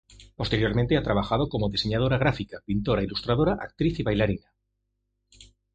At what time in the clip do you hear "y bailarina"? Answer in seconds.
3.99-4.51